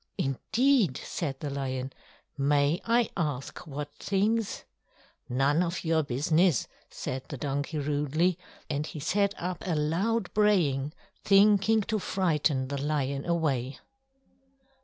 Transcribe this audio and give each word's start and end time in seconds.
"Indeed!" 0.17 0.97
said 1.03 1.39
the 1.41 1.51
lion. 1.51 1.93
"May 2.35 2.81
I 2.85 3.11
ask 3.15 3.59
what 3.67 3.93
things?" 3.99 4.63
"None 5.29 5.61
of 5.61 5.83
your 5.85 6.01
business!" 6.01 6.67
said 6.89 7.25
the 7.29 7.37
donkey 7.37 7.77
rudely; 7.77 8.39
and 8.67 8.87
he 8.87 8.99
set 8.99 9.35
up 9.37 9.59
a 9.63 9.75
loud 9.75 10.33
braying, 10.33 10.93
thinking 11.23 11.81
to 11.81 11.99
frighten 11.99 12.69
the 12.69 12.81
lion 12.81 13.25
away. 13.27 13.77